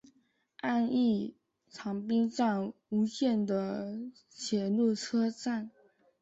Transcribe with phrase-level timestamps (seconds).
[0.61, 1.35] 安艺
[1.69, 3.95] 长滨站吴线的
[4.31, 5.69] 铁路车站。